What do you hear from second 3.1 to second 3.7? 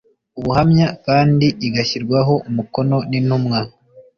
intumwa